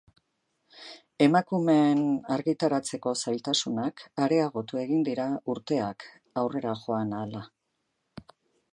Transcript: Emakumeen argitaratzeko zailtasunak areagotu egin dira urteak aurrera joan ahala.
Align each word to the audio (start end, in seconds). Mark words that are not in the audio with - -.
Emakumeen 1.25 2.01
argitaratzeko 2.37 3.13
zailtasunak 3.25 4.05
areagotu 4.25 4.83
egin 4.87 5.07
dira 5.11 5.29
urteak 5.57 6.11
aurrera 6.45 6.77
joan 6.87 7.19
ahala. 7.21 7.49